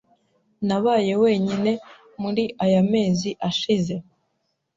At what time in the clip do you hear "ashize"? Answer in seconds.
3.49-3.95